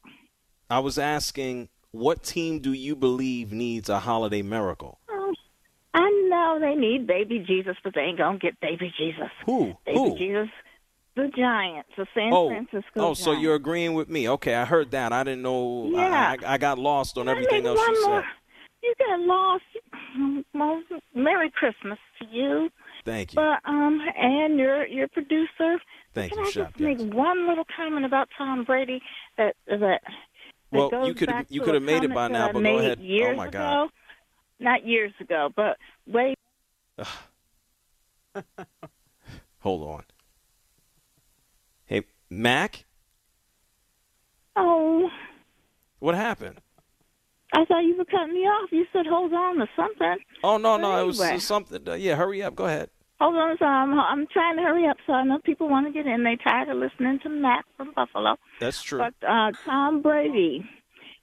[0.68, 4.98] I was asking, what team do you believe needs a holiday miracle?
[5.94, 9.30] I know they need baby Jesus, but they ain't gonna get baby Jesus.
[9.46, 9.76] Who?
[9.84, 10.18] Baby Who?
[10.18, 10.48] Jesus.
[11.14, 12.88] The Giants, the San oh, Francisco.
[12.96, 13.22] Oh, Giants.
[13.22, 14.28] so you're agreeing with me?
[14.30, 15.12] Okay, I heard that.
[15.12, 15.90] I didn't know.
[15.92, 16.36] Yeah.
[16.40, 18.22] I, I, I got lost on everything else you more.
[18.22, 18.28] said.
[18.82, 19.64] You got lost.
[20.54, 20.82] Well,
[21.14, 22.70] Merry Christmas to you.
[23.04, 23.36] Thank you.
[23.36, 25.78] But um, and your your producer.
[26.14, 26.68] Thank Can you, I Shop.
[26.68, 29.00] just make one little comment about Tom Brady
[29.38, 30.00] that that.
[30.70, 33.00] Well, that goes you could you could have made it by now, but go ahead.
[33.00, 33.88] Years oh my ago.
[34.62, 36.34] Not years ago, but way
[39.60, 40.02] Hold on.
[41.84, 42.84] Hey, Mac.
[44.56, 45.08] Oh.
[45.98, 46.60] What happened?
[47.54, 48.70] I thought you were cutting me off.
[48.72, 50.16] You said hold on to something.
[50.42, 51.38] Oh no, no, But it was anyway.
[51.38, 51.86] something.
[51.88, 52.54] Uh, yeah, hurry up.
[52.54, 52.88] Go ahead.
[53.20, 54.96] Hold on, so I'm, I'm trying to hurry up.
[55.06, 56.24] So I know people want to get in.
[56.24, 58.36] They tired of listening to Matt from Buffalo.
[58.58, 58.98] That's true.
[58.98, 60.64] But uh, Tom Brady,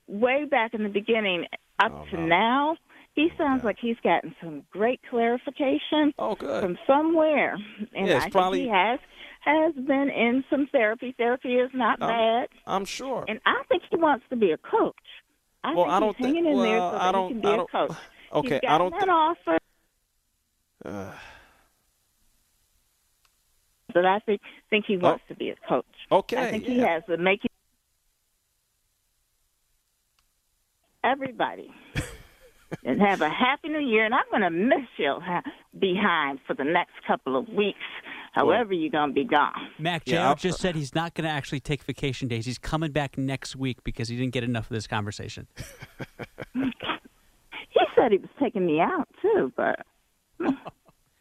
[0.07, 1.45] way back in the beginning
[1.83, 2.77] up Oh, to now,
[3.19, 6.63] he sounds like he's gotten some great clarification oh, good.
[6.63, 7.57] from somewhere,
[7.93, 8.99] and Yeah, I probably- think he has
[9.41, 11.13] has been in some therapy.
[11.17, 13.25] Therapy is not I'm- bad, I'm sure.
[13.27, 14.95] and I think he wants to be a coach.
[15.63, 17.33] I Well, think I don't he's hanging in there well, so I that don't- he
[17.33, 17.97] can be I a coach.
[18.31, 19.57] Okay, he's I don't that thi- offer,
[20.85, 21.11] Uh,
[23.93, 25.85] but I think think he wants to be a coach.
[26.11, 26.37] okay.
[26.37, 27.41] I think he has to make
[31.03, 31.71] everybody
[32.83, 34.05] and have a happy new year.
[34.05, 35.17] And I'm going to miss you
[35.77, 37.79] behind for the next couple of weeks,
[38.33, 39.53] however you're going to be gone.
[39.77, 40.21] Mac Yeah, Jr.
[40.27, 42.45] I'll- just said he's not going to actually take vacation days.
[42.45, 45.47] He's coming back next week because he didn't get enough of this conversation.
[47.71, 49.85] He said he was taking me out too, but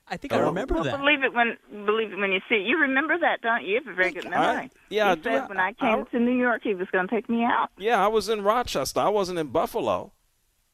[0.09, 0.47] I think I oh.
[0.47, 0.99] remember well, that.
[0.99, 2.67] believe it when believe it when you see it.
[2.67, 3.75] You remember that, don't you?
[3.75, 4.71] You have a very good memory.
[4.89, 5.31] yeah, I he do.
[5.31, 7.69] said when I came to New York, he was going to take me out.
[7.77, 9.01] Yeah, I was in Rochester.
[9.01, 10.13] I wasn't in Buffalo.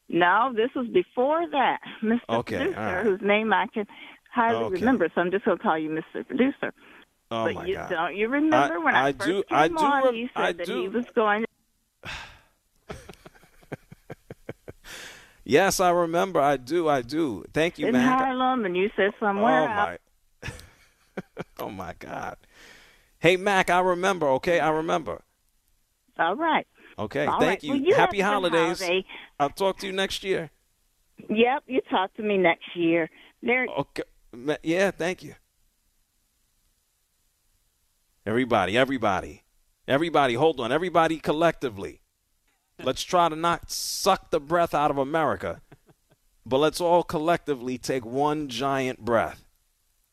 [0.09, 2.19] No, this was before that, Mr.
[2.29, 3.03] Okay, Producer, right.
[3.05, 3.85] whose name I can
[4.33, 4.73] hardly Okay.
[4.75, 6.25] remember, so I'm just going to call you Mr.
[6.27, 6.73] Producer.
[7.31, 7.89] Oh but my you God.
[7.89, 10.03] don't you remember I- when I, I first do- came I do on?
[10.05, 10.81] rem- he said I that do.
[10.81, 11.45] he was going.
[15.47, 16.39] Yes, I remember.
[16.41, 16.89] I do.
[16.89, 17.45] I do.
[17.53, 18.17] Thank you, in Mac.
[18.19, 20.51] Harlem, and you said somewhere oh my.
[21.59, 22.37] oh my God.
[23.19, 24.27] Hey Mac, I remember.
[24.29, 25.21] Okay, I remember.
[26.17, 26.65] All right.
[26.97, 27.63] Okay, All thank right.
[27.63, 27.69] you.
[27.71, 28.79] Well, you Happy holidays.
[28.79, 29.05] holiday.
[29.39, 30.49] I'll talk to you next year.
[31.29, 33.09] Yep, you talk to me next year.
[33.43, 33.67] There.
[33.79, 34.03] Okay.
[34.63, 35.35] Yeah, thank you.
[38.25, 39.43] Everybody, everybody,
[39.87, 40.71] everybody, hold on.
[40.71, 42.01] Everybody collectively.
[42.81, 45.61] Let's try to not suck the breath out of America,
[46.45, 49.45] but let's all collectively take one giant breath.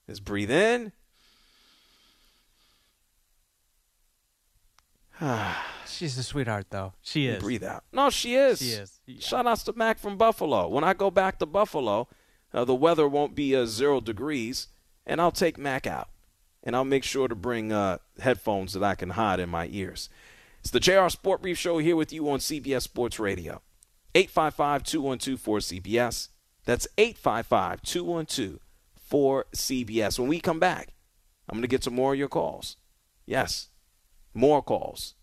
[0.07, 0.93] Let's breathe in.
[5.87, 6.95] She's a sweetheart, though.
[7.03, 7.43] She is.
[7.43, 7.85] Breathe out.
[7.93, 8.59] No, she is.
[8.59, 9.01] She is.
[9.21, 10.69] Shout outs to Mac from Buffalo.
[10.69, 12.09] When I go back to Buffalo,
[12.53, 14.69] uh, the weather won't be uh, zero degrees,
[15.07, 16.09] and I'll take Mac out.
[16.65, 20.09] And I'll make sure to bring uh, headphones that I can hide in my ears.
[20.61, 23.63] It's the JR Sport Brief Show here with you on CBS Sports Radio.
[24.15, 26.29] 855 212 4CBS.
[26.65, 28.59] That's 855 212
[29.11, 30.19] 4CBS.
[30.19, 30.95] When we come back,
[31.49, 32.77] I'm going to get to more of your calls.
[33.27, 33.69] Yes,
[34.35, 35.15] more calls.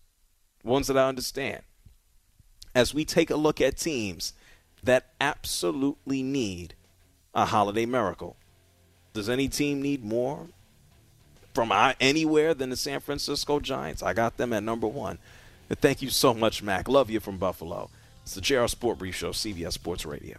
[0.62, 1.62] Ones that I understand
[2.74, 4.32] as we take a look at teams
[4.82, 6.74] that absolutely need
[7.34, 8.36] a holiday miracle.
[9.12, 10.48] Does any team need more
[11.54, 14.02] from anywhere than the San Francisco Giants?
[14.02, 15.18] I got them at number one.
[15.68, 16.88] And thank you so much, Mac.
[16.88, 17.90] Love you from Buffalo.
[18.22, 20.38] It's the JR Sport Brief Show, CBS Sports Radio.